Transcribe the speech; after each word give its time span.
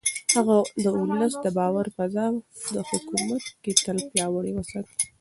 هغه 0.35 0.57
د 0.83 0.85
ولس 0.97 1.33
د 1.43 1.47
باور 1.57 1.85
فضا 1.95 2.25
په 2.71 2.79
حکومت 2.89 3.43
کې 3.63 3.71
تل 3.83 3.97
پياوړې 4.11 4.51
وساتله. 4.55 4.99